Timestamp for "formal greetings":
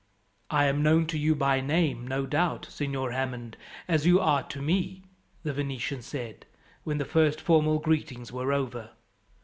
7.39-8.31